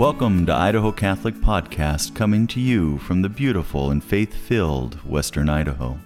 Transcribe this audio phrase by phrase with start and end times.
[0.00, 5.50] Welcome to Idaho Catholic Podcast, coming to you from the beautiful and faith filled Western
[5.50, 5.98] Idaho.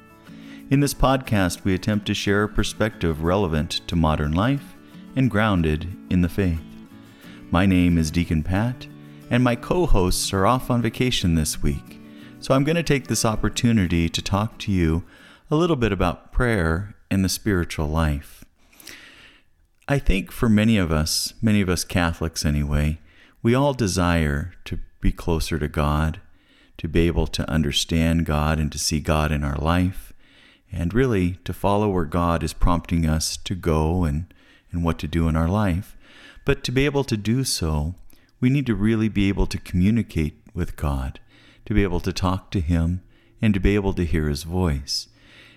[0.68, 4.75] In this podcast, we attempt to share a perspective relevant to modern life
[5.14, 6.59] and grounded in the faith.
[7.52, 8.88] My name is Deacon Pat,
[9.30, 12.00] and my co hosts are off on vacation this week,
[12.40, 15.04] so I'm going to take this opportunity to talk to you
[15.52, 18.45] a little bit about prayer and the spiritual life.
[19.86, 22.98] I think for many of us, many of us Catholics anyway,
[23.45, 26.19] we all desire to be closer to God,
[26.79, 30.15] to be able to understand God and to see God in our life,
[30.73, 34.33] and really to follow where God is prompting us to go and,
[34.73, 35.95] and what to do in our life.
[36.47, 37.95] But to be able to do so,
[38.41, 41.20] we need to really be able to communicate with God,
[41.67, 43.03] to be able to talk to Him,
[43.42, 45.09] and to be able to hear His voice.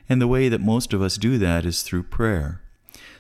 [0.10, 2.62] And the way that most of us do that is through prayer.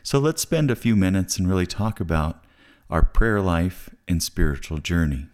[0.03, 2.43] So let's spend a few minutes and really talk about
[2.89, 5.27] our prayer life and spiritual journey.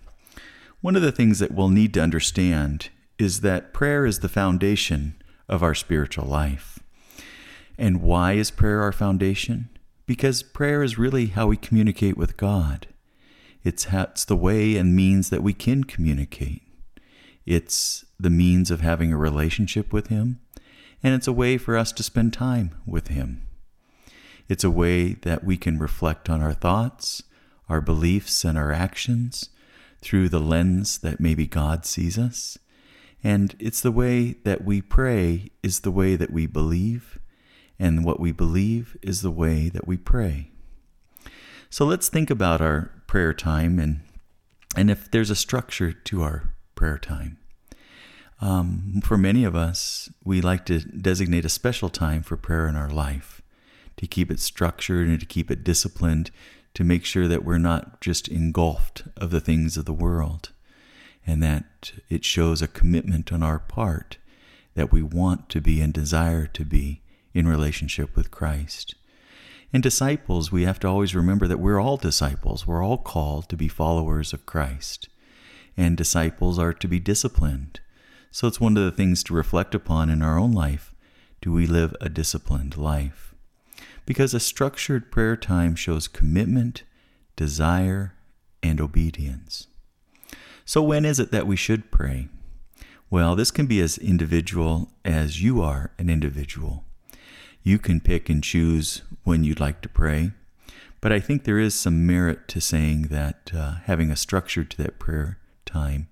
[0.82, 5.16] One of the things that we'll need to understand is that prayer is the foundation
[5.48, 6.80] of our spiritual life.
[7.78, 9.70] And why is prayer our foundation?
[10.06, 12.88] Because prayer is really how we communicate with God.
[13.64, 16.62] It's, it's the way and means that we can communicate.
[17.46, 20.40] It's the means of having a relationship with Him,
[21.02, 23.48] and it's a way for us to spend time with Him.
[24.50, 27.24] It's a way that we can reflect on our thoughts,
[27.70, 29.50] our beliefs and our actions
[30.02, 32.58] through the lens that maybe God sees us.
[33.24, 37.20] And it's the way that we pray is the way that we believe,
[37.80, 40.52] and what we believe is the way that we pray.
[41.70, 44.02] So let's think about our prayer time and
[44.76, 47.38] and if there's a structure to our prayer time.
[48.42, 52.76] Um, for many of us, we like to designate a special time for prayer in
[52.76, 53.42] our life
[53.98, 56.32] to keep it structured and to keep it disciplined,
[56.74, 60.52] to make sure that we're not just engulfed of the things of the world
[61.26, 64.18] and that it shows a commitment on our part
[64.76, 67.02] that we want to be and desire to be
[67.34, 68.96] in relationship with Christ.
[69.72, 72.68] And disciples, we have to always remember that we're all disciples.
[72.68, 75.10] We're all called to be followers of Christ.
[75.76, 77.80] And disciples are to be disciplined.
[78.30, 80.94] So it's one of the things to reflect upon in our own life.
[81.42, 83.33] Do we live a disciplined life?
[84.06, 86.84] Because a structured prayer time shows commitment,
[87.36, 88.16] desire,
[88.62, 89.68] and obedience.
[90.66, 92.30] So, when is it that we should pray?
[93.10, 96.84] Well, this can be as individual as you are an individual.
[97.62, 100.32] You can pick and choose when you'd like to pray,
[101.00, 104.78] but I think there is some merit to saying that uh, having a structure to
[104.84, 106.08] that prayer time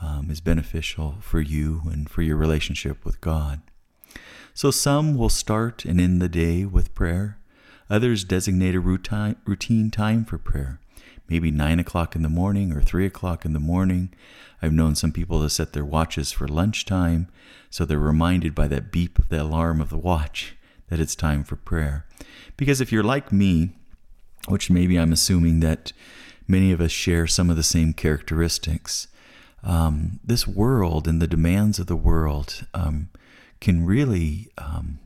[0.00, 3.60] um, is beneficial for you and for your relationship with God.
[4.54, 7.38] So some will start and end the day with prayer.
[7.88, 10.80] Others designate a routine time for prayer,
[11.28, 14.12] maybe 9 o'clock in the morning or 3 o'clock in the morning.
[14.60, 17.28] I've known some people to set their watches for lunchtime,
[17.70, 20.56] so they're reminded by that beep of the alarm of the watch
[20.88, 22.06] that it's time for prayer.
[22.56, 23.70] Because if you're like me,
[24.48, 25.92] which maybe I'm assuming that
[26.46, 29.08] many of us share some of the same characteristics,
[29.62, 33.08] um, this world and the demands of the world um,
[33.62, 34.98] can really um,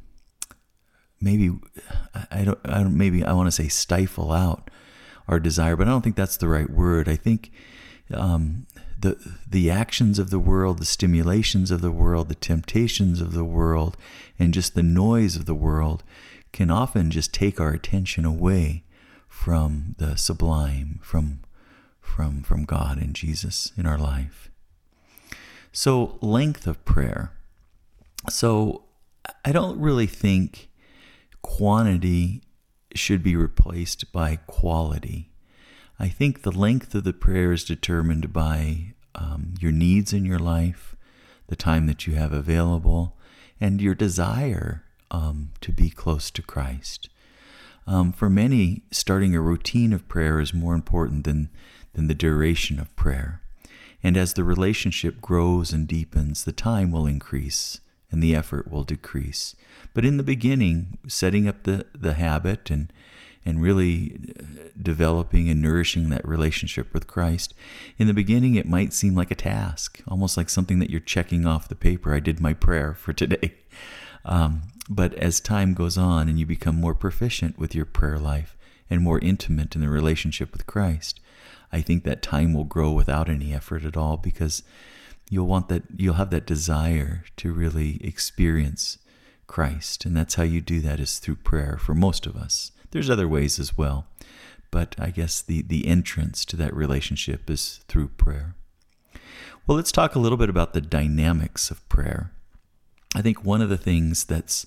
[1.20, 1.52] maybe
[2.30, 4.70] I don't, I don't maybe I want to say stifle out
[5.28, 7.08] our desire, but I don't think that's the right word.
[7.08, 7.52] I think
[8.12, 8.66] um,
[8.98, 13.44] the the actions of the world, the stimulations of the world, the temptations of the
[13.44, 13.96] world,
[14.38, 16.02] and just the noise of the world
[16.52, 18.84] can often just take our attention away
[19.28, 21.40] from the sublime, from
[22.00, 24.50] from from God and Jesus in our life.
[25.72, 27.35] So length of prayer.
[28.28, 28.84] So
[29.44, 30.70] I don't really think
[31.42, 32.42] quantity
[32.94, 35.30] should be replaced by quality.
[35.98, 40.38] I think the length of the prayer is determined by um, your needs in your
[40.38, 40.96] life,
[41.46, 43.16] the time that you have available,
[43.60, 47.08] and your desire um, to be close to Christ.
[47.86, 51.48] Um, for many, starting a routine of prayer is more important than,
[51.94, 53.40] than the duration of prayer.
[54.02, 57.80] And as the relationship grows and deepens, the time will increase
[58.16, 59.54] and the effort will decrease.
[59.92, 62.90] But in the beginning, setting up the, the habit and
[63.44, 67.52] and really uh, developing and nourishing that relationship with Christ.
[67.98, 71.46] In the beginning, it might seem like a task, almost like something that you're checking
[71.46, 72.12] off the paper.
[72.12, 73.54] I did my prayer for today.
[74.28, 78.56] Um, but as time goes on and you become more proficient with your prayer life
[78.90, 81.20] and more intimate in the relationship with Christ,
[81.70, 84.64] I think that time will grow without any effort at all because
[85.30, 88.98] you'll want that you'll have that desire to really experience
[89.46, 93.10] Christ and that's how you do that is through prayer for most of us there's
[93.10, 94.06] other ways as well
[94.70, 98.54] but I guess the, the entrance to that relationship is through prayer.
[99.66, 102.30] Well, let's talk a little bit about the dynamics of prayer.
[103.14, 104.66] I think one of the things that's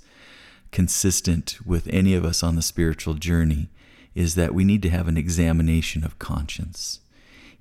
[0.71, 3.69] consistent with any of us on the spiritual journey
[4.15, 7.00] is that we need to have an examination of conscience.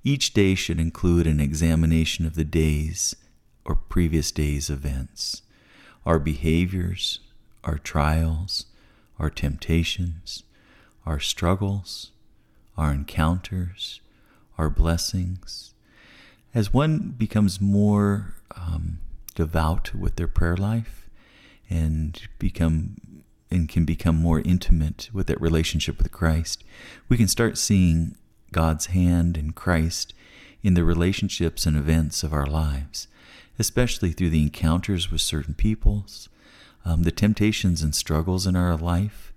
[0.04, 3.16] Each day should include an examination of the day's
[3.64, 5.42] or previous day's events,
[6.06, 7.20] our behaviors,
[7.64, 8.66] our trials,
[9.18, 10.44] our temptations,
[11.04, 12.12] our struggles,
[12.76, 14.00] our encounters,
[14.56, 15.74] our blessings.
[16.54, 19.00] As one becomes more um,
[19.34, 21.08] devout with their prayer life
[21.68, 22.96] and become
[23.50, 26.64] and can become more intimate with that relationship with Christ,
[27.08, 28.14] we can start seeing
[28.52, 30.14] God's hand in Christ
[30.62, 33.08] in the relationships and events of our lives,
[33.58, 36.28] especially through the encounters with certain peoples,
[36.84, 39.32] um, the temptations and struggles in our life.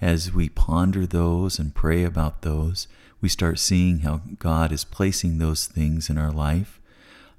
[0.00, 2.88] As we ponder those and pray about those,
[3.20, 6.80] we start seeing how God is placing those things in our life,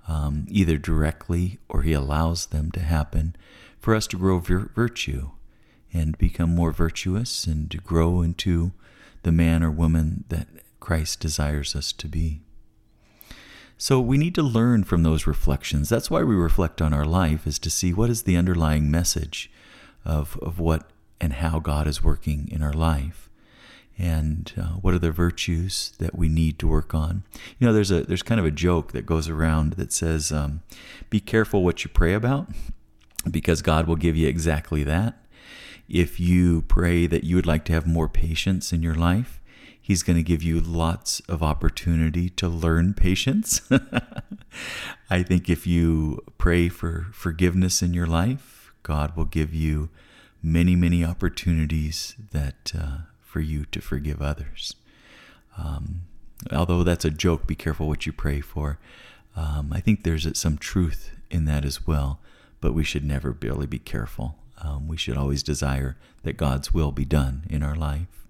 [0.07, 3.35] um, either directly or He allows them to happen
[3.79, 5.31] for us to grow vir- virtue
[5.94, 8.71] and become more virtuous and to grow into
[9.23, 10.47] the man or woman that
[10.81, 12.42] Christ desires us to be.
[13.78, 15.88] So we need to learn from those reflections.
[15.88, 19.50] That's why we reflect on our life, is to see what is the underlying message
[20.04, 20.89] of, of what
[21.22, 23.30] and how God is working in our life.
[23.98, 27.24] And uh, what are the virtues that we need to work on?
[27.60, 30.62] You know, there's a there's kind of a joke that goes around that says, um,
[31.10, 32.50] "Be careful what you pray about,
[33.30, 35.24] because God will give you exactly that."
[35.88, 39.40] If you pray that you would like to have more patience in your life,
[39.81, 43.62] He's going to give you lots of opportunity to learn patience.
[45.10, 49.89] I think if you pray for forgiveness in your life, God will give you
[50.44, 54.75] many, many opportunities that uh, for you to forgive others.
[55.57, 56.01] Um,
[56.51, 58.80] although that's a joke, be careful what you pray for.
[59.36, 62.19] Um, I think there's some truth in that as well,
[62.60, 64.36] but we should never really be careful.
[64.62, 68.20] Um, we should always desire that God's will be done in our life.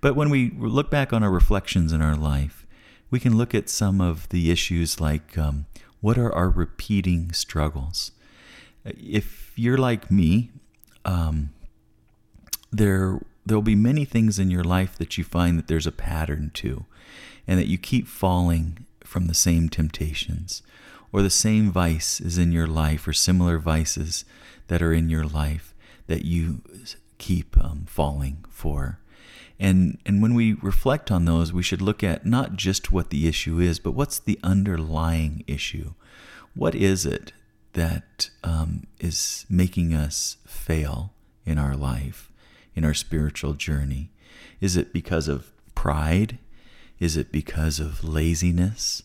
[0.00, 2.66] But when we look back on our reflections in our life,
[3.10, 5.66] we can look at some of the issues like um,
[6.00, 8.12] what are our repeating struggles?
[8.84, 10.50] If you're like me,
[11.04, 11.50] um,
[12.72, 16.50] there there'll be many things in your life that you find that there's a pattern
[16.54, 16.86] to,
[17.46, 20.62] and that you keep falling from the same temptations,
[21.12, 24.24] or the same vice is in your life, or similar vices
[24.68, 25.74] that are in your life
[26.06, 26.62] that you
[27.18, 29.00] keep um, falling for.
[29.60, 33.28] And, and when we reflect on those, we should look at not just what the
[33.28, 35.92] issue is, but what's the underlying issue.
[36.54, 37.34] What is it
[37.74, 41.12] that um, is making us fail
[41.44, 42.32] in our life,
[42.74, 44.10] in our spiritual journey?
[44.62, 46.38] Is it because of pride?
[46.98, 49.02] Is it because of laziness?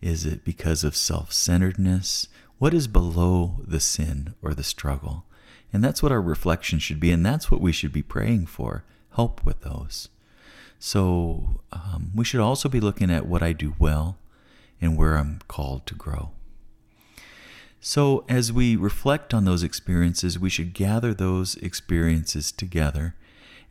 [0.00, 2.26] Is it because of self centeredness?
[2.58, 5.26] What is below the sin or the struggle?
[5.72, 8.84] And that's what our reflection should be, and that's what we should be praying for
[9.14, 10.08] help with those.
[10.78, 14.18] So um, we should also be looking at what I do well
[14.80, 16.32] and where I'm called to grow.
[17.84, 23.16] So, as we reflect on those experiences, we should gather those experiences together.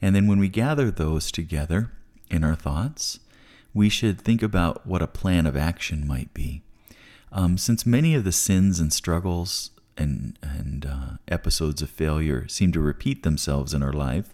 [0.01, 1.91] And then, when we gather those together
[2.29, 3.21] in our thoughts,
[3.73, 6.61] we should think about what a plan of action might be.
[7.31, 12.73] Um, since many of the sins and struggles and, and uh, episodes of failure seem
[12.73, 14.33] to repeat themselves in our life,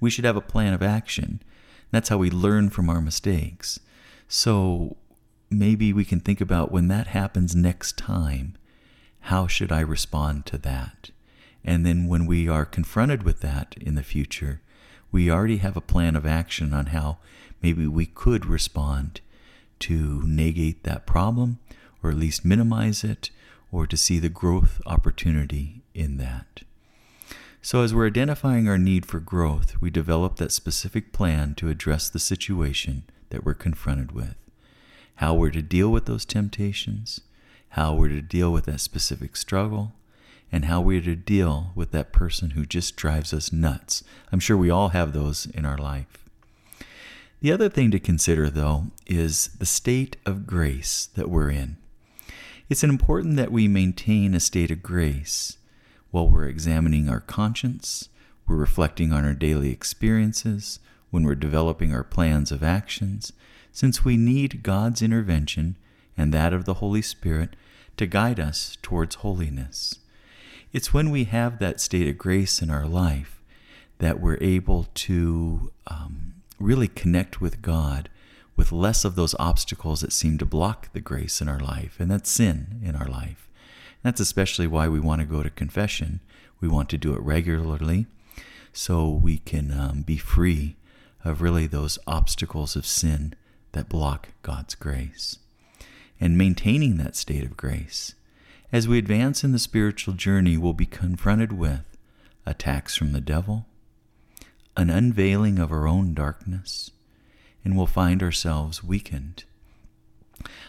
[0.00, 1.42] we should have a plan of action.
[1.90, 3.78] That's how we learn from our mistakes.
[4.28, 4.96] So
[5.50, 8.56] maybe we can think about when that happens next time,
[9.24, 11.10] how should I respond to that?
[11.64, 14.62] And then when we are confronted with that in the future,
[15.12, 17.18] we already have a plan of action on how
[17.60, 19.20] maybe we could respond
[19.80, 21.58] to negate that problem
[22.02, 23.30] or at least minimize it,
[23.72, 26.62] or to see the growth opportunity in that.
[27.62, 32.08] So, as we're identifying our need for growth, we develop that specific plan to address
[32.08, 34.34] the situation that we're confronted with.
[35.16, 37.20] How we're to deal with those temptations,
[37.70, 39.92] how we're to deal with that specific struggle,
[40.50, 44.02] and how we're to deal with that person who just drives us nuts.
[44.32, 46.24] I'm sure we all have those in our life.
[47.42, 51.76] The other thing to consider, though, is the state of grace that we're in.
[52.70, 55.58] It's important that we maintain a state of grace
[56.10, 58.08] while we're examining our conscience,
[58.46, 63.32] we're reflecting on our daily experiences, when we're developing our plans of actions,
[63.72, 65.76] since we need God's intervention
[66.16, 67.56] and that of the Holy Spirit
[67.96, 69.98] to guide us towards holiness.
[70.72, 73.40] It's when we have that state of grace in our life
[73.98, 78.08] that we're able to um, really connect with God
[78.56, 82.10] with less of those obstacles that seem to block the grace in our life, and
[82.10, 83.49] that's sin in our life.
[84.02, 86.20] That's especially why we want to go to confession.
[86.60, 88.06] We want to do it regularly
[88.72, 90.76] so we can um, be free
[91.24, 93.34] of really those obstacles of sin
[93.72, 95.38] that block God's grace.
[96.20, 98.14] And maintaining that state of grace.
[98.72, 101.96] As we advance in the spiritual journey, we'll be confronted with
[102.46, 103.66] attacks from the devil,
[104.76, 106.90] an unveiling of our own darkness,
[107.64, 109.44] and we'll find ourselves weakened.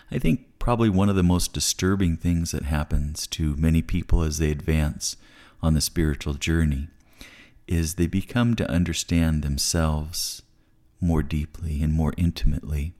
[0.09, 4.37] I think probably one of the most disturbing things that happens to many people as
[4.37, 5.17] they advance
[5.63, 6.87] on the spiritual journey
[7.67, 10.43] is they become to understand themselves
[11.01, 12.93] more deeply and more intimately.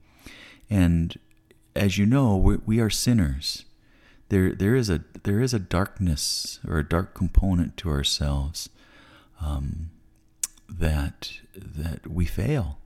[0.68, 1.16] And
[1.76, 3.64] as you know, we, we are sinners.
[4.28, 8.70] There, there is a there is a darkness or a dark component to ourselves
[9.40, 9.90] um,
[10.68, 12.78] that that we fail,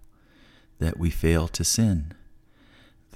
[0.80, 2.12] that we fail to sin,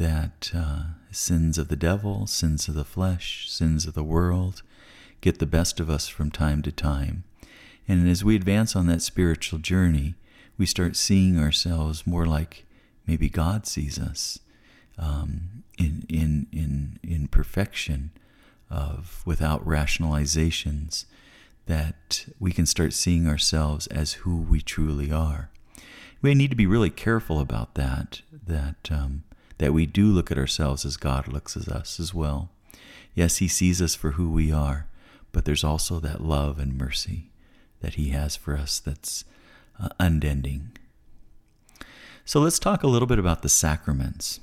[0.00, 4.62] that uh, sins of the devil, sins of the flesh, sins of the world
[5.20, 7.22] get the best of us from time to time.
[7.86, 10.14] And as we advance on that spiritual journey,
[10.56, 12.64] we start seeing ourselves more like
[13.06, 14.38] maybe God sees us
[14.98, 18.10] um, in, in, in, in perfection
[18.70, 21.04] of without rationalizations
[21.66, 25.50] that we can start seeing ourselves as who we truly are.
[26.22, 29.24] We need to be really careful about that, that, um,
[29.60, 32.48] that we do look at ourselves as God looks at us as well.
[33.14, 34.86] Yes, He sees us for who we are,
[35.32, 37.30] but there's also that love and mercy
[37.80, 39.22] that He has for us that's
[39.78, 40.72] uh, unending.
[42.24, 44.40] So let's talk a little bit about the sacraments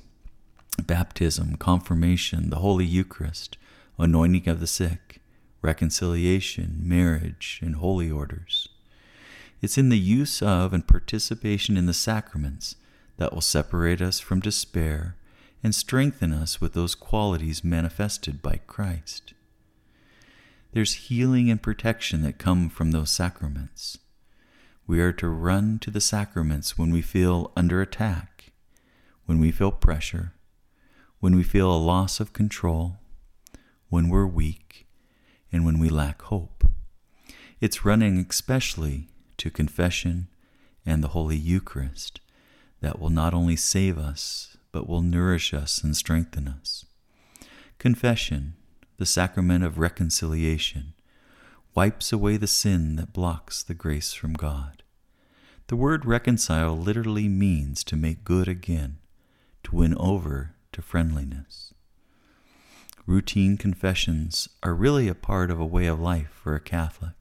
[0.86, 3.58] baptism, confirmation, the Holy Eucharist,
[3.98, 5.20] anointing of the sick,
[5.62, 8.68] reconciliation, marriage, and holy orders.
[9.60, 12.76] It's in the use of and participation in the sacraments
[13.18, 15.16] that will separate us from despair
[15.62, 19.34] and strengthen us with those qualities manifested by Christ.
[20.72, 23.98] There's healing and protection that come from those sacraments.
[24.86, 28.52] We are to run to the sacraments when we feel under attack,
[29.26, 30.32] when we feel pressure,
[31.20, 32.98] when we feel a loss of control,
[33.88, 34.86] when we're weak,
[35.52, 36.64] and when we lack hope.
[37.60, 39.08] It's running especially
[39.38, 40.28] to confession
[40.86, 42.20] and the Holy Eucharist
[42.80, 46.84] that will not only save us, but will nourish us and strengthen us.
[47.78, 48.54] Confession,
[48.96, 50.94] the sacrament of reconciliation,
[51.74, 54.82] wipes away the sin that blocks the grace from God.
[55.68, 58.98] The word reconcile literally means to make good again,
[59.64, 61.74] to win over to friendliness.
[63.06, 67.17] Routine confessions are really a part of a way of life for a Catholic.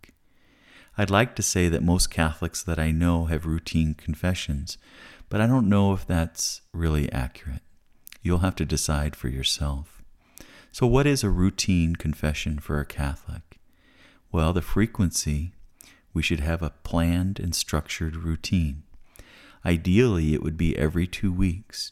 [0.98, 4.77] I'd like to say that most Catholics that I know have routine confessions,
[5.30, 7.62] but I don't know if that's really accurate.
[8.24, 10.01] You'll have to decide for yourself.
[10.72, 13.60] So, what is a routine confession for a Catholic?
[14.32, 15.54] Well, the frequency,
[16.13, 18.84] we should have a planned and structured routine.
[19.63, 21.92] Ideally, it would be every two weeks,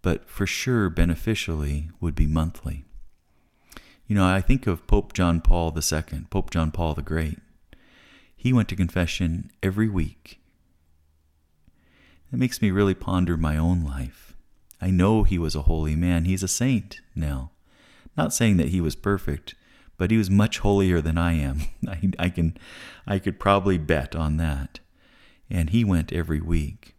[0.00, 2.84] but for sure, beneficially, would be monthly.
[4.06, 7.38] You know, I think of Pope John Paul II, Pope John Paul the Great.
[8.38, 10.40] He went to confession every week.
[12.30, 14.36] That makes me really ponder my own life.
[14.80, 16.24] I know he was a holy man.
[16.24, 17.50] He's a saint now.
[18.16, 19.56] Not saying that he was perfect,
[19.96, 21.62] but he was much holier than I am.
[21.88, 22.56] I, I can,
[23.08, 24.78] I could probably bet on that.
[25.50, 26.94] And he went every week.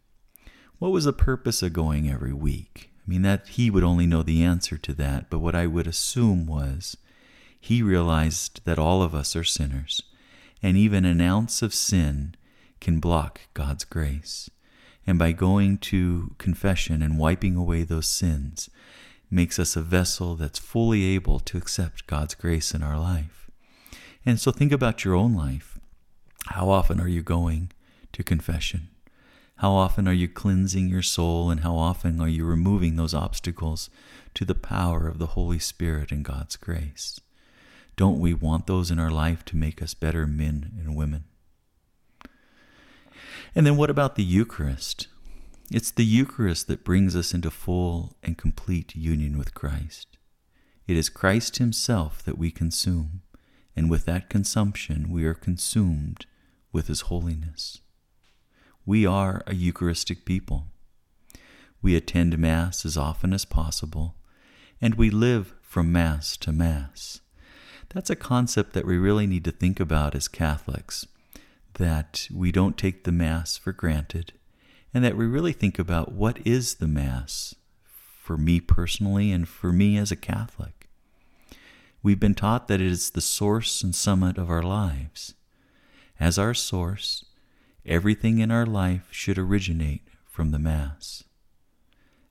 [0.78, 2.90] What was the purpose of going every week?
[3.06, 5.30] I mean, that he would only know the answer to that.
[5.30, 6.98] But what I would assume was
[7.58, 10.02] he realized that all of us are sinners,
[10.62, 12.34] and even an ounce of sin
[12.80, 14.50] can block God's grace.
[15.06, 18.70] And by going to confession and wiping away those sins,
[19.30, 23.48] makes us a vessel that's fully able to accept God's grace in our life.
[24.26, 25.78] And so think about your own life.
[26.46, 27.70] How often are you going
[28.12, 28.88] to confession?
[29.56, 33.90] How often are you cleansing your soul, and how often are you removing those obstacles
[34.34, 37.20] to the power of the Holy Spirit and God's grace?
[38.00, 41.24] Don't we want those in our life to make us better men and women?
[43.54, 45.06] And then what about the Eucharist?
[45.70, 50.16] It's the Eucharist that brings us into full and complete union with Christ.
[50.86, 53.20] It is Christ Himself that we consume,
[53.76, 56.24] and with that consumption we are consumed
[56.72, 57.82] with His holiness.
[58.86, 60.68] We are a Eucharistic people.
[61.82, 64.14] We attend Mass as often as possible,
[64.80, 67.20] and we live from Mass to Mass.
[67.92, 71.06] That's a concept that we really need to think about as Catholics,
[71.74, 74.32] that we don't take the Mass for granted
[74.92, 79.72] and that we really think about what is the Mass for me personally and for
[79.72, 80.88] me as a Catholic.
[82.02, 85.34] We've been taught that it is the source and summit of our lives.
[86.18, 87.24] As our source,
[87.84, 91.24] everything in our life should originate from the Mass.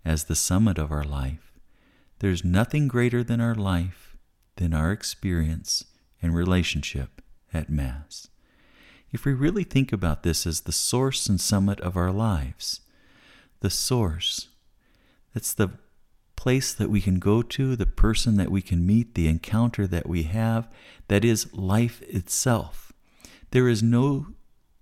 [0.05, 1.51] As the summit of our life,
[2.19, 4.08] there's nothing greater than our life
[4.59, 5.85] than our experience
[6.21, 7.21] and relationship
[7.53, 8.27] at Mass.
[9.09, 12.81] If we really think about this as the source and summit of our lives,
[13.61, 14.49] the source,
[15.33, 15.71] that's the
[16.35, 20.07] place that we can go to, the person that we can meet, the encounter that
[20.07, 20.67] we have,
[21.07, 22.91] that is life itself.
[23.51, 24.27] There is no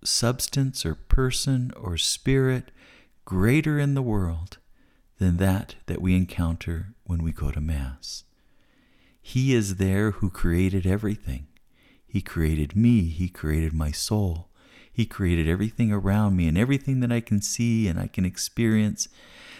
[0.04, 2.72] substance or person or spirit
[3.26, 4.58] greater in the world
[5.20, 8.24] than that that we encounter when we go to Mass.
[9.28, 11.48] He is there who created everything.
[12.08, 14.48] He created me, He created my soul,
[14.90, 19.10] He created everything around me and everything that I can see and I can experience.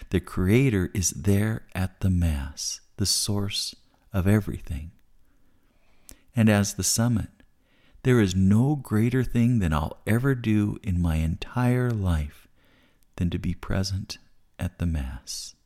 [0.08, 3.74] The Creator is there at the Mass, the source
[4.10, 4.92] of everything.
[6.34, 7.28] And as the summit,
[8.04, 12.48] there is no greater thing than I'll ever do in my entire life
[13.16, 14.16] than to be present
[14.58, 15.56] at the Mass.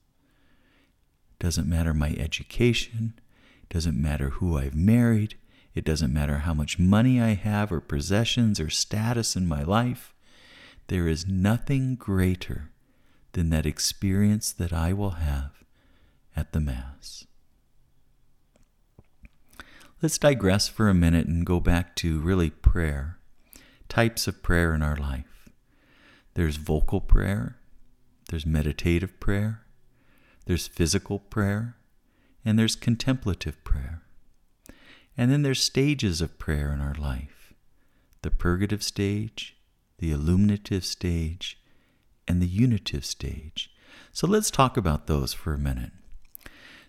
[1.38, 3.14] Doesn't matter my education,
[3.72, 5.36] doesn't matter who I've married,
[5.74, 10.12] it doesn't matter how much money I have or possessions or status in my life.
[10.88, 12.70] There is nothing greater
[13.32, 15.64] than that experience that I will have
[16.36, 17.24] at the Mass.
[20.02, 23.16] Let's digress for a minute and go back to really prayer,
[23.88, 25.48] types of prayer in our life.
[26.34, 27.56] There's vocal prayer,
[28.28, 29.62] there's meditative prayer,
[30.44, 31.76] there's physical prayer,
[32.44, 34.02] and there's contemplative prayer.
[35.16, 37.54] And then there's stages of prayer in our life
[38.22, 39.56] the purgative stage,
[39.98, 41.58] the illuminative stage,
[42.28, 43.70] and the unitive stage.
[44.12, 45.90] So let's talk about those for a minute.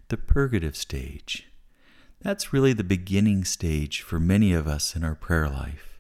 [0.10, 1.48] The purgative stage.
[2.22, 6.00] That's really the beginning stage for many of us in our prayer life.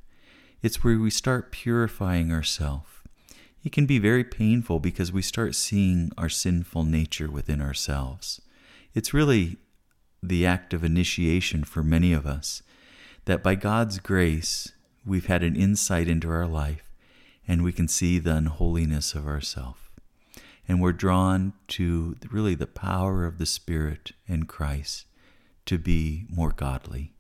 [0.61, 2.89] It's where we start purifying ourselves.
[3.63, 8.41] It can be very painful because we start seeing our sinful nature within ourselves.
[8.93, 9.57] It's really
[10.21, 12.61] the act of initiation for many of us,
[13.25, 14.71] that by God's grace,
[15.05, 16.89] we've had an insight into our life
[17.47, 19.91] and we can see the unholiness of ourself.
[20.67, 25.05] And we're drawn to really the power of the Spirit and Christ
[25.65, 27.13] to be more godly,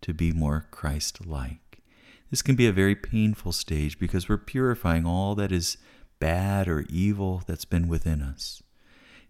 [0.00, 1.82] to be more Christ like.
[2.30, 5.76] This can be a very painful stage because we're purifying all that is
[6.18, 8.62] bad or evil that's been within us.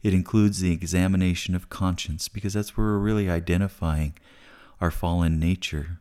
[0.03, 4.15] It includes the examination of conscience because that's where we're really identifying
[4.81, 6.01] our fallen nature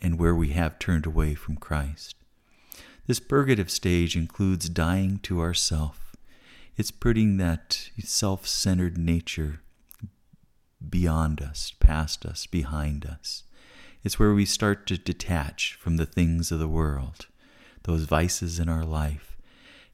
[0.00, 2.16] and where we have turned away from Christ.
[3.06, 6.14] This purgative stage includes dying to ourself.
[6.76, 9.62] It's putting that self centered nature
[10.88, 13.44] beyond us, past us, behind us.
[14.02, 17.26] It's where we start to detach from the things of the world,
[17.82, 19.36] those vices in our life,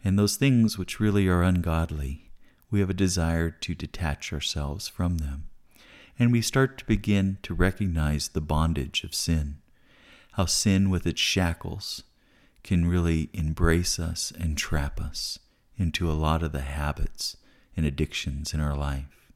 [0.05, 2.26] and those things which really are ungodly
[2.77, 5.45] we have a desire to detach ourselves from them.
[6.19, 9.63] And we start to begin to recognize the bondage of sin,
[10.33, 12.03] how sin with its shackles
[12.63, 15.39] can really embrace us and trap us
[15.79, 17.39] into a lot of the habits
[17.79, 19.31] and addictions in our life.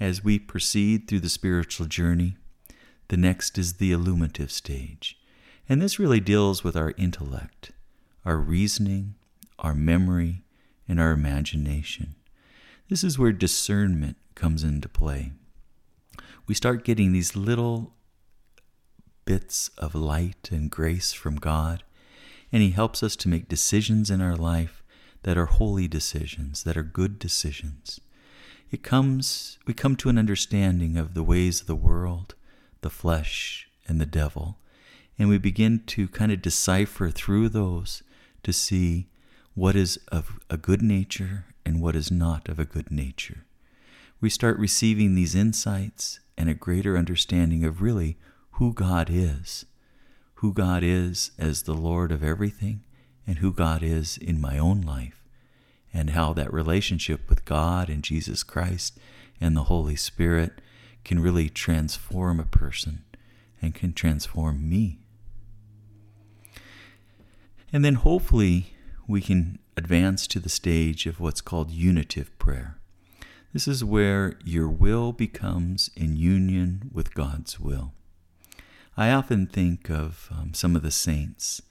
[0.00, 2.36] As we proceed through the spiritual journey,
[3.06, 5.20] the next is the illuminative stage.
[5.68, 7.70] And this really deals with our intellect,
[8.24, 9.14] our reasoning,
[9.60, 10.42] our memory,
[10.88, 12.14] and our imagination.
[12.88, 15.32] This is where discernment comes into play.
[16.46, 17.94] We start getting these little
[19.26, 21.82] bits of light and grace from God,
[22.50, 24.82] and He helps us to make decisions in our life
[25.24, 28.00] that are holy decisions, that are good decisions.
[28.70, 32.34] It comes, we come to an understanding of the ways of the world,
[32.80, 34.58] the flesh, and the devil,
[35.18, 38.02] and we begin to kind of decipher through those
[38.42, 39.08] to see
[39.58, 43.44] what is of a good nature and what is not of a good nature.
[44.20, 48.16] We start receiving these insights and a greater understanding of really
[48.52, 49.66] who God is,
[50.34, 52.84] who God is as the Lord of everything,
[53.26, 55.24] and who God is in my own life,
[55.92, 58.96] and how that relationship with God and Jesus Christ
[59.40, 60.60] and the Holy Spirit
[61.04, 63.02] can really transform a person
[63.60, 65.00] and can transform me.
[67.72, 68.74] And then hopefully
[69.08, 72.78] we can advance to the stage of what's called unitive prayer.
[73.54, 77.94] This is where your will becomes in union with God's will.
[78.96, 81.62] I often think of um, some of the saints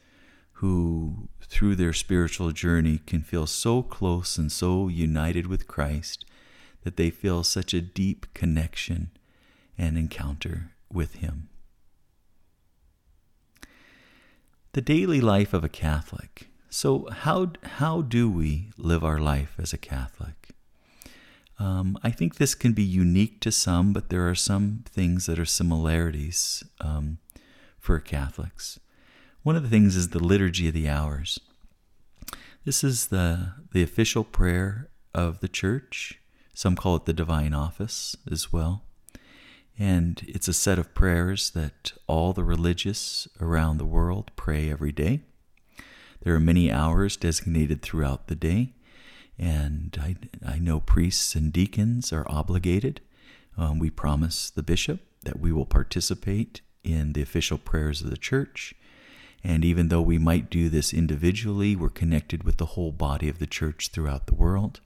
[0.53, 6.25] who, through their spiritual journey, can feel so close and so united with Christ
[6.83, 9.11] that they feel such a deep connection
[9.77, 11.49] and encounter with Him.
[14.73, 16.47] The daily life of a Catholic.
[16.69, 20.49] So, how, how do we live our life as a Catholic?
[21.59, 25.39] Um, I think this can be unique to some, but there are some things that
[25.39, 27.17] are similarities um,
[27.79, 28.79] for Catholics.
[29.43, 31.39] One of the things is the Liturgy of the Hours.
[32.65, 36.19] This is the, the official prayer of the Church.
[36.53, 38.83] Some call it the Divine Office as well.
[39.79, 44.91] And it's a set of prayers that all the religious around the world pray every
[44.91, 45.21] day.
[46.21, 48.73] There are many hours designated throughout the day,
[49.37, 53.01] and I, I know priests and deacons are obligated.
[53.57, 58.17] Um, we promise the bishop that we will participate in the official prayers of the
[58.17, 58.73] church.
[59.43, 63.39] And even though we might do this individually, we're connected with the whole body of
[63.39, 64.79] the church throughout the world.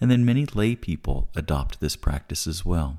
[0.00, 2.98] And then many lay people adopt this practice as well.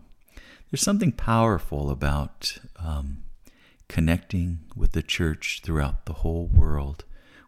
[0.70, 3.24] There's something powerful about um,
[3.88, 7.06] connecting with the church throughout the whole world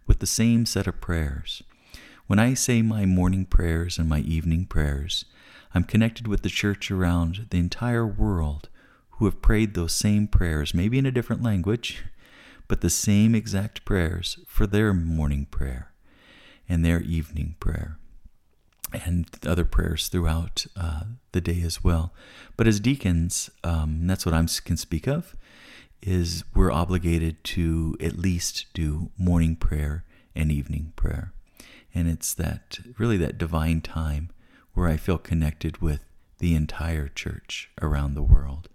[0.08, 1.64] with the same set of prayers.
[2.28, 5.26] When I say my morning prayers and my evening prayers,
[5.74, 8.70] I'm connected with the church around the entire world
[9.12, 12.04] who have prayed those same prayers, maybe in a different language,
[12.68, 15.92] but the same exact prayers for their morning prayer
[16.68, 17.98] and their evening prayer
[18.94, 22.14] and other prayers throughout uh, the day as well.
[22.58, 25.36] But as deacons, um, that's what I can speak of,
[26.02, 30.04] is we're obligated to at least do morning prayer
[30.36, 31.34] and evening prayer.
[31.94, 34.30] And it's that really that divine time
[34.74, 36.06] where I feel connected with
[36.40, 38.70] the entire church around the world.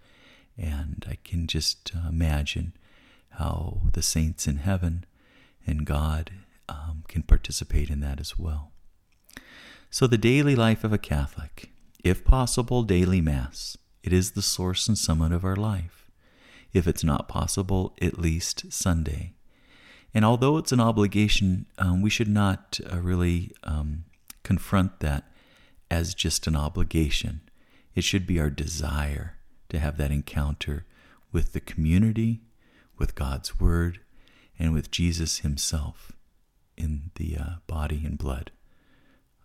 [0.56, 2.72] And I can just uh, imagine
[3.30, 5.04] how the saints in heaven
[5.66, 6.30] and God
[6.68, 8.70] um, can participate in that as well.
[9.90, 11.70] So, the daily life of a Catholic,
[12.02, 16.05] if possible, daily Mass, it is the source and summit of our life.
[16.76, 19.32] If it's not possible, at least Sunday.
[20.12, 24.04] And although it's an obligation, um, we should not uh, really um,
[24.42, 25.24] confront that
[25.90, 27.40] as just an obligation.
[27.94, 29.38] It should be our desire
[29.70, 30.84] to have that encounter
[31.32, 32.42] with the community,
[32.98, 34.00] with God's Word,
[34.58, 36.12] and with Jesus Himself
[36.76, 38.50] in the uh, body and blood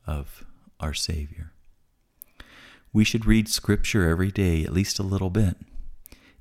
[0.05, 0.43] of
[0.81, 1.53] our Savior.
[2.91, 5.55] We should read Scripture every day, at least a little bit.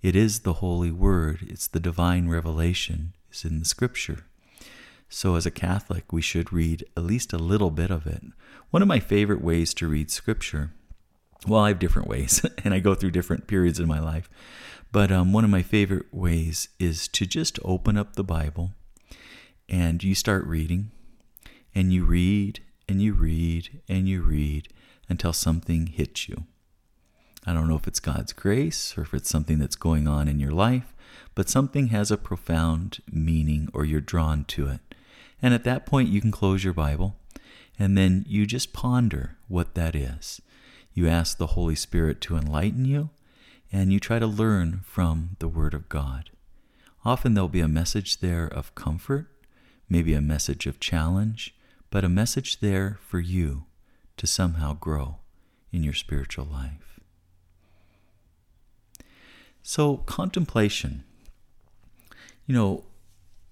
[0.02, 4.24] It is the Holy Word, it's the divine revelation, is in the Scripture.
[5.10, 8.22] So, as a Catholic, we should read at least a little bit of it.
[8.70, 10.72] One of my favorite ways to read Scripture,
[11.46, 14.30] well, I have different ways, and I go through different periods in my life,
[14.90, 18.72] but um, one of my favorite ways is to just open up the Bible
[19.68, 20.92] and you start reading,
[21.74, 24.68] and you read and you read and you read
[25.10, 26.44] until something hits you.
[27.46, 30.38] I don't know if it's God's grace or if it's something that's going on in
[30.38, 30.94] your life,
[31.34, 34.80] but something has a profound meaning or you're drawn to it.
[35.40, 37.16] And at that point, you can close your Bible
[37.78, 40.42] and then you just ponder what that is.
[40.92, 43.10] You ask the Holy Spirit to enlighten you
[43.72, 46.30] and you try to learn from the Word of God.
[47.04, 49.28] Often there'll be a message there of comfort,
[49.88, 51.54] maybe a message of challenge,
[51.90, 53.64] but a message there for you
[54.18, 55.16] to somehow grow
[55.72, 56.99] in your spiritual life.
[59.62, 61.04] So, contemplation.
[62.46, 62.84] You know,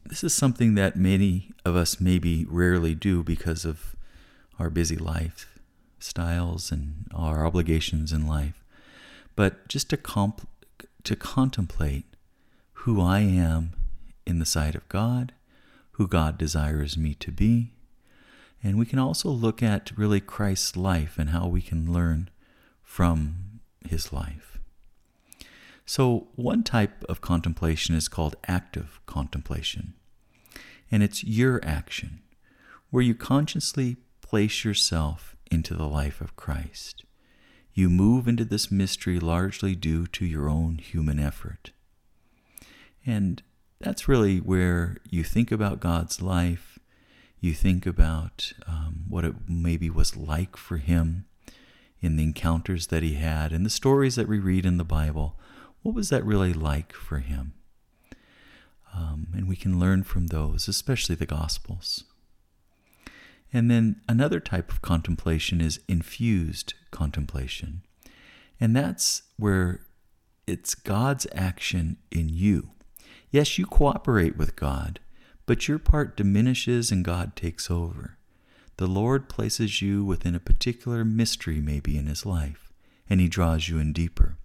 [0.04, 3.94] this is something that many of us maybe rarely do because of
[4.58, 5.58] our busy life
[6.00, 8.64] styles and our obligations in life.
[9.36, 10.48] But just to, comp-
[11.04, 12.04] to contemplate
[12.72, 13.72] who I am
[14.26, 15.32] in the sight of God,
[15.92, 17.72] who God desires me to be,
[18.62, 22.30] and we can also look at really Christ's life and how we can learn
[22.82, 24.57] from his life.
[25.88, 29.94] So, one type of contemplation is called active contemplation.
[30.90, 32.20] And it's your action,
[32.90, 37.04] where you consciously place yourself into the life of Christ.
[37.72, 41.70] You move into this mystery largely due to your own human effort.
[43.06, 43.42] And
[43.80, 46.78] that's really where you think about God's life
[47.40, 51.24] you think about um, what it maybe was like for him
[52.00, 55.38] in the encounters that he had and the stories that we read in the Bible.
[55.82, 57.54] What was that really like for him?
[58.94, 62.04] Um, and we can learn from those, especially the Gospels.
[63.52, 67.82] And then another type of contemplation is infused contemplation.
[68.60, 69.82] And that's where
[70.46, 72.70] it's God's action in you.
[73.30, 75.00] Yes, you cooperate with God,
[75.46, 78.18] but your part diminishes and God takes over.
[78.78, 82.72] The Lord places you within a particular mystery, maybe in His life,
[83.08, 84.36] and He draws you in deeper.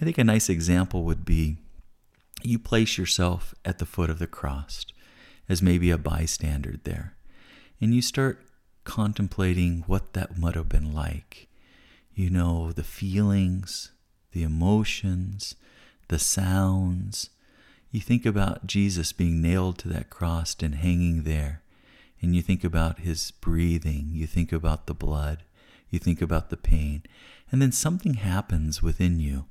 [0.00, 1.56] I think a nice example would be
[2.42, 4.86] you place yourself at the foot of the cross
[5.48, 7.14] as maybe a bystander there,
[7.80, 8.44] and you start
[8.84, 11.48] contemplating what that might have been like.
[12.14, 13.90] You know, the feelings,
[14.32, 15.56] the emotions,
[16.08, 17.30] the sounds.
[17.90, 21.62] You think about Jesus being nailed to that cross and hanging there,
[22.22, 25.42] and you think about his breathing, you think about the blood,
[25.90, 27.02] you think about the pain,
[27.50, 29.46] and then something happens within you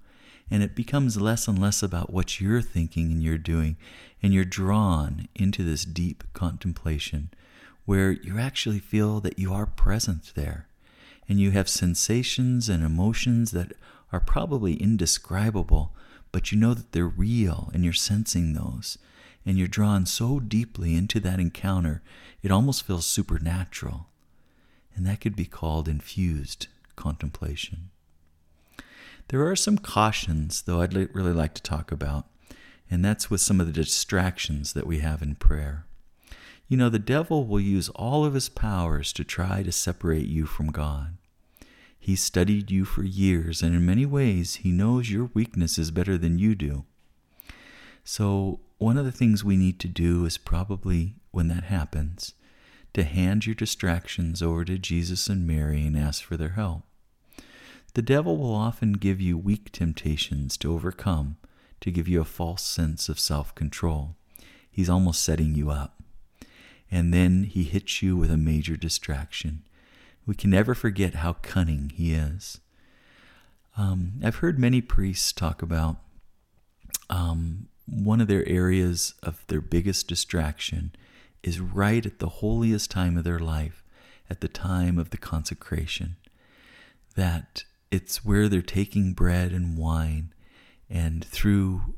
[0.50, 3.78] and it becomes less and less about what you're thinking and you're doing,
[4.22, 7.30] and you're drawn into this deep contemplation
[7.86, 10.68] where you actually feel that you are present there,
[11.30, 13.72] and you have sensations and emotions that
[14.12, 15.94] are probably indescribable,
[16.32, 18.98] but you know that they're real and you're sensing those,
[19.46, 22.02] and you're drawn so deeply into that encounter,
[22.44, 24.08] it almost feels supernatural.
[24.94, 27.90] And that could be called infused contemplation.
[29.30, 32.28] There are some cautions, though, I'd li- really like to talk about,
[32.90, 35.86] and that's with some of the distractions that we have in prayer.
[36.70, 40.46] You know, the devil will use all of his powers to try to separate you
[40.46, 41.18] from God.
[42.00, 46.40] He's studied you for years, and in many ways, he knows your weaknesses better than
[46.40, 46.86] you do.
[48.06, 52.34] So, one of the things we need to do is probably, when that happens,
[52.94, 56.87] to hand your distractions over to Jesus and Mary and ask for their help.
[57.94, 61.38] The devil will often give you weak temptations to overcome
[61.82, 64.16] to give you a false sense of self control.
[64.70, 66.02] He's almost setting you up.
[66.90, 69.64] And then he hits you with a major distraction.
[70.26, 72.60] We can never forget how cunning he is.
[73.78, 75.98] Um, I've heard many priests talk about
[77.10, 80.94] um, one of their areas of their biggest distraction
[81.44, 83.84] is right at the holiest time of their life,
[84.30, 86.16] at the time of the consecration.
[87.16, 90.34] That it's where they're taking bread and wine
[90.90, 91.96] and through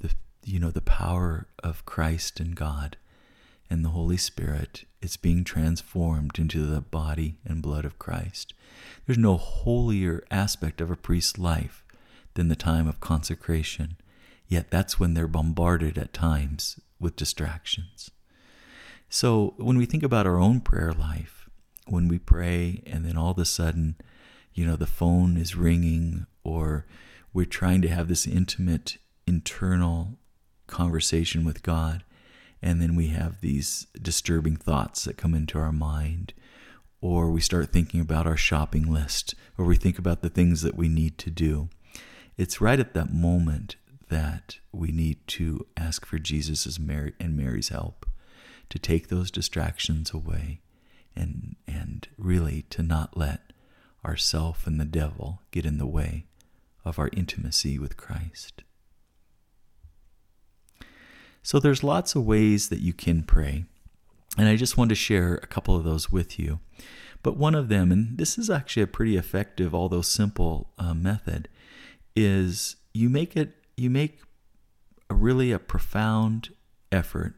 [0.00, 0.10] the
[0.44, 2.96] you know the power of Christ and God
[3.68, 8.54] and the Holy Spirit it's being transformed into the body and blood of Christ.
[9.06, 11.84] There's no holier aspect of a priest's life
[12.34, 13.96] than the time of consecration
[14.48, 18.10] yet that's when they're bombarded at times with distractions.
[19.08, 21.48] So when we think about our own prayer life
[21.86, 23.96] when we pray and then all of a sudden
[24.56, 26.86] you know, the phone is ringing or
[27.32, 30.18] we're trying to have this intimate internal
[30.66, 32.02] conversation with God.
[32.62, 36.32] And then we have these disturbing thoughts that come into our mind,
[37.02, 40.74] or we start thinking about our shopping list, or we think about the things that
[40.74, 41.68] we need to do.
[42.38, 43.76] It's right at that moment
[44.08, 48.06] that we need to ask for Jesus' Mary and Mary's help
[48.70, 50.60] to take those distractions away
[51.14, 53.45] and and really to not let
[54.06, 56.26] ourself and the devil get in the way
[56.84, 58.62] of our intimacy with Christ.
[61.42, 63.64] So there's lots of ways that you can pray.
[64.38, 66.60] And I just want to share a couple of those with you.
[67.22, 71.48] But one of them, and this is actually a pretty effective, although simple uh, method,
[72.14, 74.20] is you make it you make
[75.10, 76.50] a really a profound
[76.90, 77.34] effort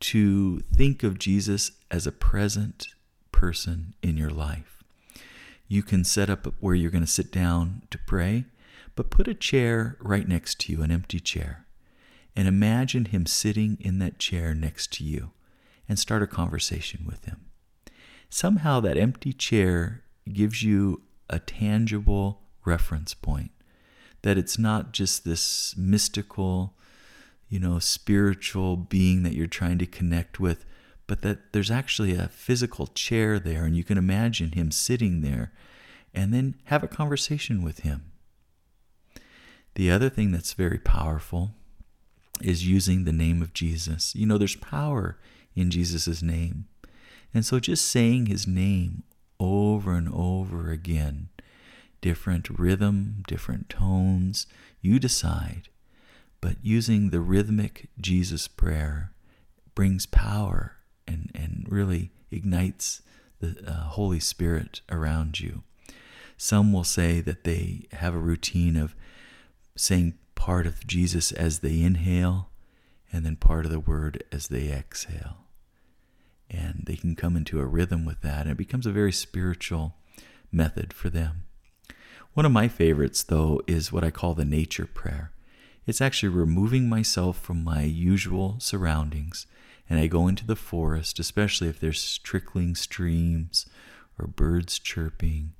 [0.00, 2.88] to think of Jesus as a present
[3.32, 4.77] person in your life.
[5.68, 8.46] You can set up where you're going to sit down to pray,
[8.96, 11.66] but put a chair right next to you, an empty chair,
[12.34, 15.30] and imagine him sitting in that chair next to you
[15.88, 17.46] and start a conversation with him.
[18.30, 23.50] Somehow that empty chair gives you a tangible reference point
[24.22, 26.74] that it's not just this mystical,
[27.48, 30.64] you know, spiritual being that you're trying to connect with,
[31.08, 35.50] but that there's actually a physical chair there, and you can imagine him sitting there
[36.14, 38.12] and then have a conversation with him.
[39.74, 41.52] The other thing that's very powerful
[42.42, 44.14] is using the name of Jesus.
[44.14, 45.18] You know, there's power
[45.56, 46.66] in Jesus' name.
[47.32, 49.02] And so just saying his name
[49.40, 51.30] over and over again,
[52.02, 54.46] different rhythm, different tones,
[54.82, 55.68] you decide.
[56.42, 59.12] But using the rhythmic Jesus prayer
[59.74, 60.77] brings power
[61.08, 63.02] and, and really ignites
[63.40, 65.62] the uh, Holy Spirit around you.
[66.36, 68.94] Some will say that they have a routine of
[69.76, 72.50] saying part of Jesus as they inhale
[73.12, 75.38] and then part of the word as they exhale.
[76.50, 79.94] And they can come into a rhythm with that, and it becomes a very spiritual
[80.52, 81.44] method for them.
[82.34, 85.32] One of my favorites, though, is what I call the nature prayer.
[85.86, 89.46] It's actually removing myself from my usual surroundings
[89.88, 93.66] and I go into the forest, especially if there's trickling streams
[94.18, 95.54] or birds chirping,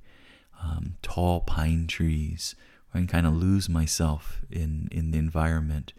[0.61, 2.55] um, tall pine trees,
[2.93, 5.93] I can kind of lose myself in, in the environment.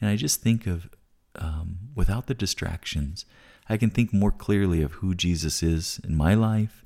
[0.00, 0.88] And I just think of,
[1.36, 3.24] um, without the distractions,
[3.68, 6.84] I can think more clearly of who Jesus is in my life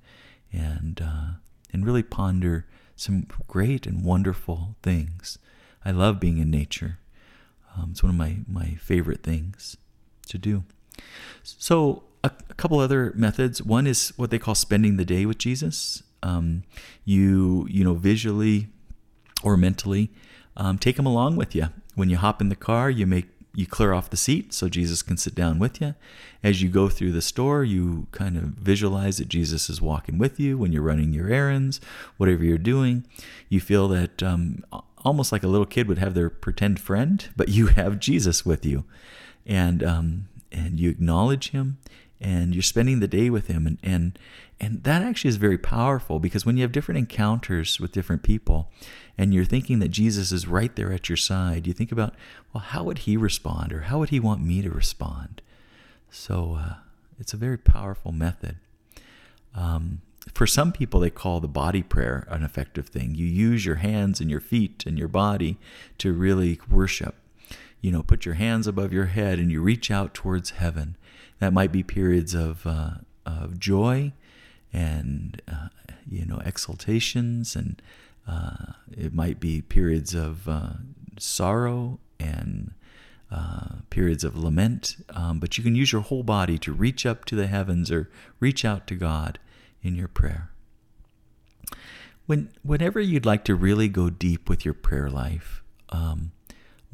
[0.53, 1.39] and, uh,
[1.73, 5.39] and really ponder some great and wonderful things.
[5.85, 6.99] I love being in nature.
[7.77, 9.77] Um, it's one of my, my favorite things
[10.29, 10.65] to do.
[11.43, 13.63] So, a, a, couple other methods.
[13.63, 16.03] One is what they call spending the day with Jesus.
[16.23, 16.65] Um,
[17.05, 18.69] you, you know, visually
[19.43, 20.11] or mentally,
[20.57, 21.69] um, take him along with you.
[21.95, 25.03] When you hop in the car, you make you clear off the seat so Jesus
[25.03, 25.95] can sit down with you.
[26.43, 30.39] As you go through the store, you kind of visualize that Jesus is walking with
[30.39, 31.81] you when you're running your errands,
[32.19, 33.07] whatever you're doing.
[33.49, 34.63] You feel that um,
[35.05, 38.67] almost like a little kid would have their pretend friend, but you have Jesus with
[38.67, 38.85] you,
[39.47, 41.79] and um, and you acknowledge Him,
[42.21, 44.19] and you're spending the day with Him, and and
[44.59, 48.71] and that actually is very powerful because when you have different encounters with different people,
[49.19, 52.15] and you're thinking that Jesus is right there at your side, you think about,
[52.53, 55.43] well, how would He respond, or how would He want me to respond?
[56.11, 56.75] So uh,
[57.19, 58.57] it's a very powerful method.
[59.55, 60.01] Um,
[60.35, 63.15] for some people, they call the body prayer an effective thing.
[63.15, 65.57] You use your hands and your feet and your body
[65.99, 67.15] to really worship.
[67.81, 70.97] You know, put your hands above your head and you reach out towards heaven.
[71.39, 72.91] That might be periods of, uh,
[73.25, 74.13] of joy
[74.73, 75.69] and, uh,
[76.09, 77.81] you know, exaltations, and
[78.27, 80.75] uh, it might be periods of uh,
[81.19, 82.73] sorrow and
[83.31, 84.97] uh, periods of lament.
[85.11, 88.11] Um, but you can use your whole body to reach up to the heavens or
[88.41, 89.39] reach out to God
[89.83, 90.51] in your prayer.
[92.27, 96.33] When, whenever you'd like to really go deep with your prayer life, um,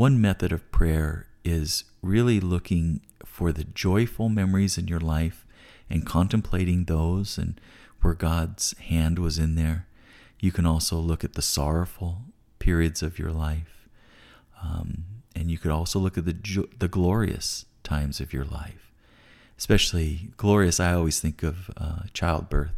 [0.03, 5.47] one method of prayer is really looking for the joyful memories in your life
[5.89, 7.61] and contemplating those and
[8.01, 9.87] where God's hand was in there.
[10.41, 12.23] You can also look at the sorrowful
[12.59, 13.87] periods of your life.
[14.61, 15.05] Um,
[15.37, 18.91] and you could also look at the, jo- the glorious times of your life.
[19.57, 22.75] Especially glorious, I always think of uh, childbirth.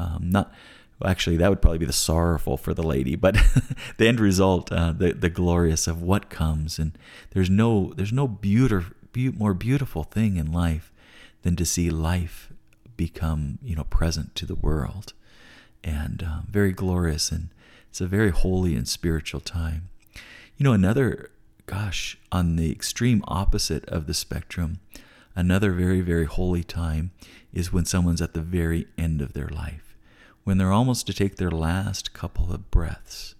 [0.00, 0.52] Um, not
[0.98, 3.36] well, actually, that would probably be the sorrowful for the lady, but
[3.98, 6.96] the end result, uh, the the glorious of what comes, and
[7.32, 10.92] there's no there's no beautiful, be- more beautiful thing in life
[11.42, 12.50] than to see life
[12.96, 15.12] become you know present to the world,
[15.84, 17.50] and uh, very glorious, and
[17.90, 19.88] it's a very holy and spiritual time.
[20.56, 21.30] You know, another
[21.66, 24.80] gosh, on the extreme opposite of the spectrum,
[25.34, 27.10] another very very holy time
[27.52, 29.85] is when someone's at the very end of their life,
[30.46, 33.34] when they're almost to take their last couple of breaths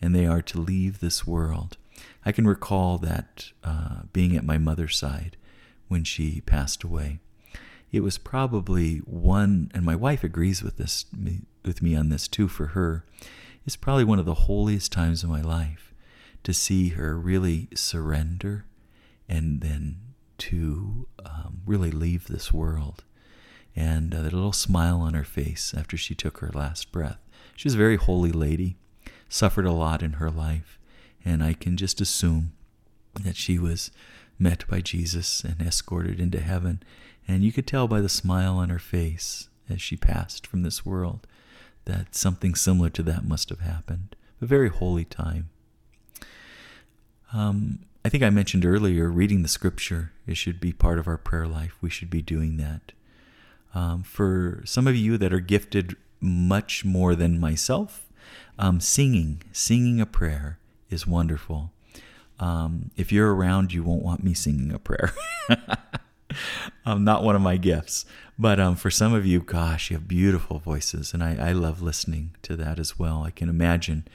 [0.00, 1.76] and they are to leave this world.
[2.24, 5.36] I can recall that uh, being at my mother's side
[5.88, 7.18] when she passed away.
[7.90, 11.06] It was probably one, and my wife agrees with this
[11.64, 12.46] with me on this too.
[12.46, 13.04] For her,
[13.66, 15.92] it's probably one of the holiest times of my life
[16.44, 18.64] to see her really surrender,
[19.28, 19.96] and then
[20.38, 23.02] to um, really leave this world
[23.76, 27.18] and uh, the little smile on her face after she took her last breath.
[27.56, 28.76] She was a very holy lady,
[29.28, 30.78] suffered a lot in her life,
[31.24, 32.52] and I can just assume
[33.22, 33.90] that she was
[34.38, 36.82] met by Jesus and escorted into heaven.
[37.26, 40.84] And you could tell by the smile on her face as she passed from this
[40.84, 41.26] world
[41.86, 44.16] that something similar to that must have happened.
[44.40, 45.48] A very holy time.
[47.32, 50.12] Um, I think I mentioned earlier reading the scripture.
[50.26, 51.76] It should be part of our prayer life.
[51.80, 52.92] We should be doing that.
[53.74, 58.06] Um, for some of you that are gifted much more than myself,
[58.58, 60.58] um, singing, singing a prayer
[60.90, 61.72] is wonderful.
[62.38, 65.12] Um, if you're around, you won't want me singing a prayer.
[66.86, 68.04] um, not one of my gifts.
[68.38, 71.82] But um, for some of you, gosh, you have beautiful voices, and I, I love
[71.82, 73.22] listening to that as well.
[73.22, 74.06] I can imagine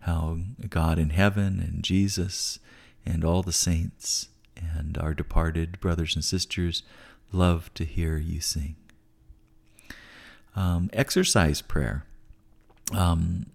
[0.00, 2.58] how God in heaven and Jesus
[3.04, 6.82] and all the saints and our departed brothers and sisters
[7.32, 8.76] love to hear you sing.
[10.56, 12.04] Um, exercise prayer.
[12.92, 13.46] Um,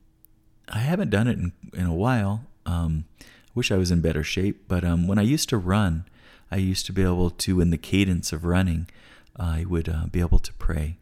[0.70, 2.45] I haven't done it in, in a while.
[2.66, 3.26] Um, I
[3.56, 6.06] wish I was in better shape, but um, when I used to run,
[6.52, 8.88] I used to be able to, in the cadence of running,
[9.36, 10.97] I would uh, be able to pray,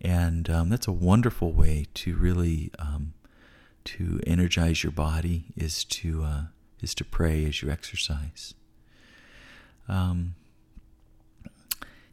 [0.00, 3.12] and um, that's a wonderful way to really um,
[3.84, 5.46] to energize your body.
[5.56, 6.42] Is to uh,
[6.80, 8.54] is to pray as you exercise.
[9.88, 10.34] Um,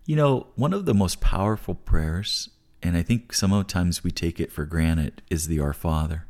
[0.05, 2.49] you know, one of the most powerful prayers
[2.83, 6.27] and I think sometimes we take it for granted, is the Our Father.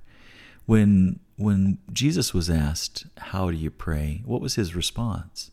[0.66, 5.51] When when Jesus was asked, "How do you pray?" what was his response?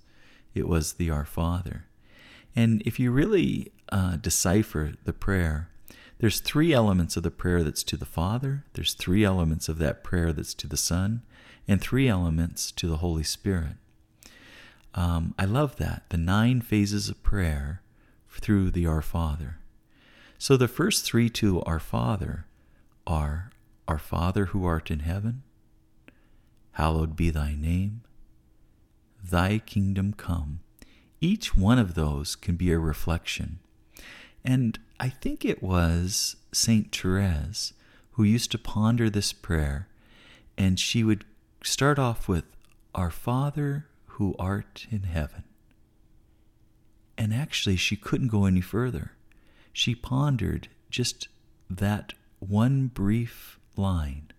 [0.55, 1.87] It was the Our Father.
[2.55, 5.71] And if you really uh, decipher the prayer,
[6.19, 10.05] there's three elements of the prayer that's to the Father, there's three elements of that
[10.05, 11.23] prayer that's to the Son,
[11.67, 13.77] and three elements to the Holy Spirit.
[14.95, 17.81] Um, I love that, the nine phases of prayer
[18.29, 19.60] through the Our Father.
[20.43, 22.47] So the first three to Our Father
[23.07, 23.51] are
[23.87, 25.43] Our Father who art in heaven,
[26.73, 28.01] hallowed be thy name,
[29.23, 30.61] thy kingdom come.
[31.21, 33.59] Each one of those can be a reflection.
[34.43, 37.75] And I think it was Saint Therese
[38.13, 39.89] who used to ponder this prayer,
[40.57, 41.27] and she would
[41.63, 42.45] start off with,
[42.95, 45.45] Our Father who art in heaven.
[47.19, 49.13] And actually, she couldn't go any further.
[49.73, 51.29] She pondered just
[51.69, 54.33] that one brief line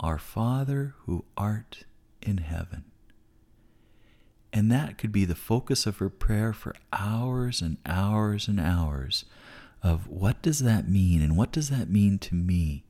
[0.00, 1.84] Our Father who art
[2.20, 2.84] in heaven.
[4.52, 9.24] And that could be the focus of her prayer for hours and hours and hours
[9.82, 12.84] of what does that mean and what does that mean to me?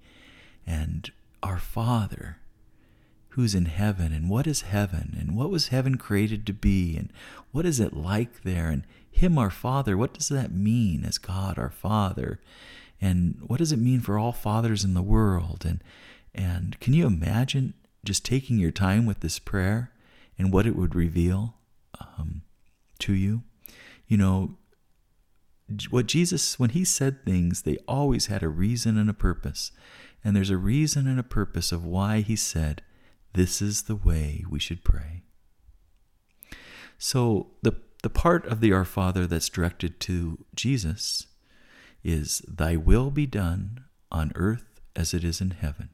[0.66, 1.10] And
[1.42, 2.38] our Father
[3.30, 7.10] who's in heaven and what is heaven and what was heaven created to be and
[7.50, 9.96] what is it like there and him our father.
[9.96, 12.40] What does that mean as god our father?
[13.00, 15.64] And what does it mean for all fathers in the world?
[15.66, 15.82] And
[16.34, 19.92] and can you imagine just taking your time with this prayer
[20.38, 21.54] and what it would reveal
[22.00, 22.42] um,
[23.00, 23.42] to you?
[24.06, 24.56] You know
[25.88, 29.70] what jesus when he said things they always had a reason and a purpose.
[30.24, 32.82] And there's a reason and a purpose of why he said
[33.34, 35.22] this is the way we should pray.
[36.98, 41.26] So, the, the part of the Our Father that's directed to Jesus
[42.02, 45.88] is, Thy will be done on earth as it is in heaven.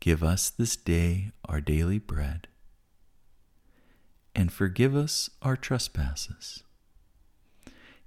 [0.00, 2.48] Give us this day our daily bread,
[4.34, 6.62] and forgive us our trespasses.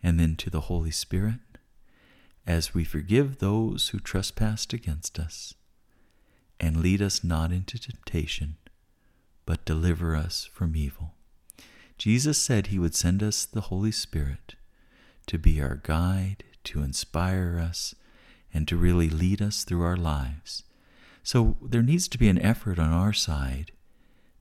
[0.01, 1.39] And then to the Holy Spirit,
[2.47, 5.53] as we forgive those who trespassed against us
[6.59, 8.57] and lead us not into temptation,
[9.45, 11.13] but deliver us from evil.
[12.01, 14.55] Jesus said he would send us the Holy Spirit
[15.27, 17.93] to be our guide, to inspire us,
[18.51, 20.63] and to really lead us through our lives.
[21.21, 23.71] So there needs to be an effort on our side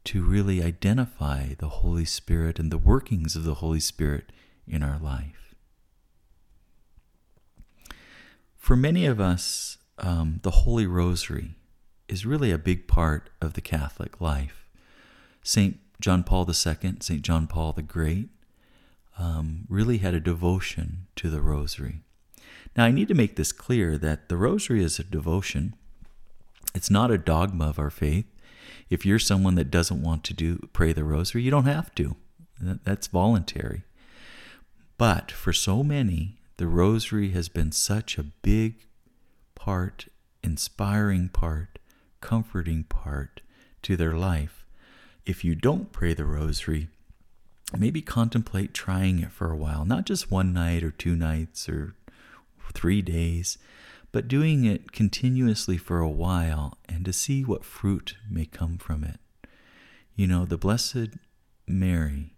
[0.04, 4.32] to really identify the Holy Spirit and the workings of the Holy Spirit
[4.66, 5.54] in our life.
[8.56, 11.56] For many of us, um, the Holy Rosary
[12.08, 14.66] is really a big part of the Catholic life.
[15.42, 15.78] St.
[16.00, 17.22] John Paul II, St.
[17.22, 18.28] John Paul the Great,
[19.18, 22.02] um, really had a devotion to the Rosary.
[22.76, 25.74] Now, I need to make this clear that the Rosary is a devotion.
[26.74, 28.26] It's not a dogma of our faith.
[28.88, 32.16] If you're someone that doesn't want to do pray the Rosary, you don't have to.
[32.60, 33.82] That's voluntary.
[34.98, 38.86] But for so many, the Rosary has been such a big
[39.54, 40.06] part,
[40.42, 41.78] inspiring part
[42.20, 43.40] comforting part
[43.82, 44.59] to their life.
[45.30, 46.88] If you don't pray the rosary,
[47.78, 51.94] maybe contemplate trying it for a while, not just one night or two nights or
[52.72, 53.56] three days,
[54.10, 59.04] but doing it continuously for a while and to see what fruit may come from
[59.04, 59.20] it.
[60.16, 61.10] You know, the Blessed
[61.64, 62.34] Mary,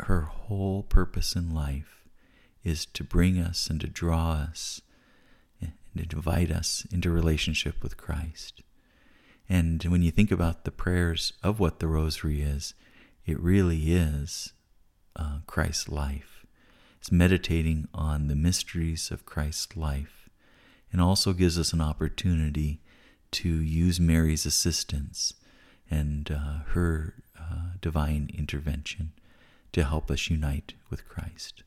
[0.00, 2.04] her whole purpose in life
[2.62, 4.82] is to bring us and to draw us
[5.58, 8.60] and to invite us into relationship with Christ.
[9.48, 12.74] And when you think about the prayers of what the rosary is,
[13.26, 14.52] it really is
[15.16, 16.46] uh, Christ's life.
[16.98, 20.28] It's meditating on the mysteries of Christ's life
[20.90, 22.80] and also gives us an opportunity
[23.32, 25.34] to use Mary's assistance
[25.90, 29.12] and uh, her uh, divine intervention
[29.72, 31.62] to help us unite with Christ.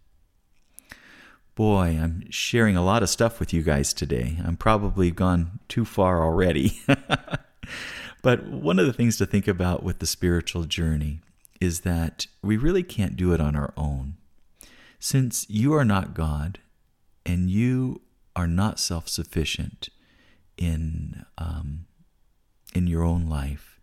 [1.56, 4.38] Boy, I'm sharing a lot of stuff with you guys today.
[4.46, 6.80] I'm probably gone too far already.
[8.22, 11.22] but one of the things to think about with the spiritual journey
[11.60, 14.16] is that we really can't do it on our own.
[15.00, 16.60] Since you are not God
[17.26, 18.02] and you
[18.36, 19.90] are not self sufficient
[20.58, 21.86] in, um,
[22.74, 23.80] in your own life,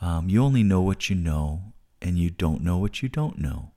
[0.00, 3.70] um, you only know what you know and you don't know what you don't know.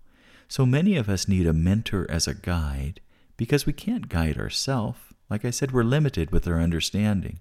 [0.48, 3.00] So many of us need a mentor as a guide
[3.38, 5.00] because we can't guide ourselves.
[5.30, 7.40] Like I said, we're limited with our understanding.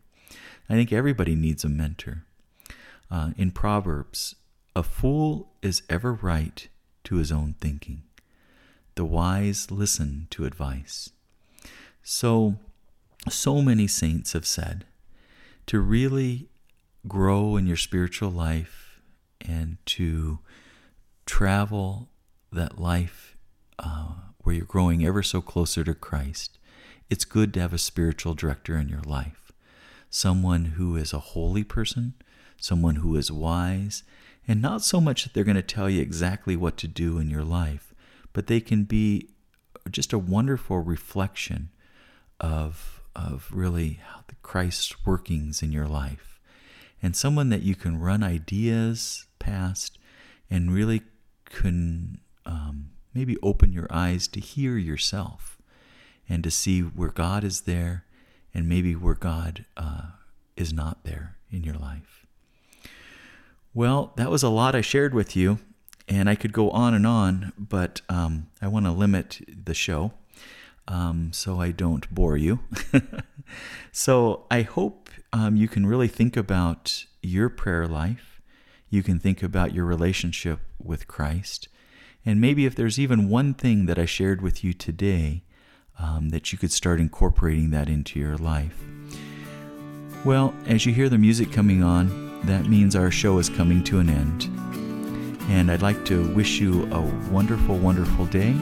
[0.69, 2.25] I think everybody needs a mentor.
[3.11, 4.35] Uh, in Proverbs,
[4.75, 6.67] a fool is ever right
[7.05, 8.03] to his own thinking.
[8.95, 11.11] The wise listen to advice.
[12.03, 12.57] So,
[13.29, 14.85] so many saints have said
[15.67, 16.49] to really
[17.07, 19.01] grow in your spiritual life
[19.41, 20.39] and to
[21.27, 22.09] travel
[22.53, 23.37] that life
[23.79, 26.59] uh, where you're growing ever so closer to Christ,
[27.11, 29.44] it's good to have a spiritual director in your life.
[30.15, 32.15] Someone who is a holy person,
[32.57, 34.05] someone who is wise,
[34.47, 37.31] and not so much that they're going to tell you exactly what to do in
[37.31, 37.93] your life,
[38.33, 39.31] but they can be
[39.91, 41.71] just a wonderful reflection
[42.39, 43.99] of, of really
[44.29, 46.39] the Christ's workings in your life.
[47.03, 49.99] And someone that you can run ideas past
[50.49, 51.03] and really
[51.45, 55.59] can um, maybe open your eyes to hear yourself
[56.29, 58.04] and to see where God is there
[58.55, 60.03] and maybe where God uh,
[60.57, 62.27] is not there in your life.
[63.73, 65.59] Well, that was a lot I shared with you,
[66.09, 70.13] and I could go on and on, but um, I want to limit the show
[70.87, 72.61] um, so I don't bore you.
[73.93, 78.41] so I hope um, you can really think about your prayer life.
[78.91, 81.69] You can think about your relationship with Christ.
[82.25, 85.43] And maybe if there's even one thing that I shared with you today,
[85.99, 88.83] um, that you could start incorporating that into your life.
[90.25, 93.99] Well, as you hear the music coming on, that means our show is coming to
[93.99, 94.45] an end.
[95.51, 98.55] And I'd like to wish you a wonderful, wonderful day.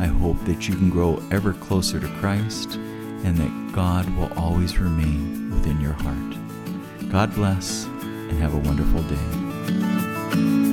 [0.00, 4.78] I hope that you can grow ever closer to Christ and that God will always
[4.78, 7.10] remain within your heart.
[7.10, 10.69] God bless and have a wonderful day.